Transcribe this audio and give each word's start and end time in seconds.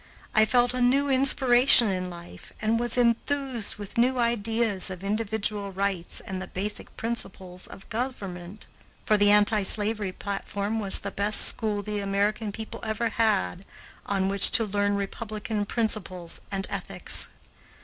I 0.33 0.45
felt 0.45 0.73
a 0.73 0.81
new 0.81 1.11
inspiration 1.11 1.91
in 1.91 2.09
life 2.09 2.51
and 2.59 2.79
was 2.79 2.97
enthused 2.97 3.75
with 3.75 3.99
new 3.99 4.17
ideas 4.17 4.89
of 4.89 5.03
individual 5.03 5.71
rights 5.71 6.19
and 6.21 6.41
the 6.41 6.47
basic 6.47 6.97
principles 6.97 7.67
of 7.67 7.87
government, 7.89 8.65
for 9.05 9.15
the 9.15 9.29
anti 9.29 9.61
slavery 9.61 10.11
platform 10.11 10.79
was 10.79 11.01
the 11.01 11.11
best 11.11 11.41
school 11.45 11.83
the 11.83 11.99
American 11.99 12.51
people 12.51 12.79
ever 12.81 13.09
had 13.09 13.63
on 14.07 14.27
which 14.27 14.49
to 14.53 14.65
learn 14.65 14.95
republican 14.95 15.67
principles 15.67 16.41
and 16.51 16.65
ethics. 16.71 17.27